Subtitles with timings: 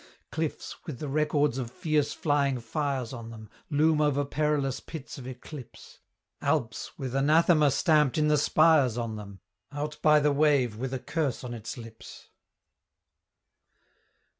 [0.31, 5.27] Cliffs, with the records of fierce flying fires on them Loom over perilous pits of
[5.27, 5.99] eclipse;
[6.41, 9.41] Alps, with anathema stamped in the spires on them
[9.71, 12.29] Out by the wave with a curse on its lips.